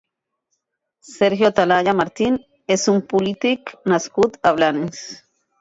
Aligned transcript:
Sergio 1.09 1.49
Atalaya 1.51 1.93
Martín 1.99 2.39
és 2.77 2.87
un 2.95 3.05
polític 3.13 3.75
nascut 3.93 4.41
a 4.53 4.57
Blanes. 4.59 5.07